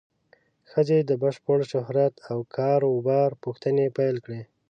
ښځې 0.69 0.99
د 1.09 1.11
بشپړ 1.21 1.59
شهرت 1.71 2.13
او 2.31 2.39
کار 2.55 2.79
و 2.85 2.93
بار 3.07 3.29
پوښتنې 3.43 3.85
پیل 3.97 4.15
کړې. 4.25 4.41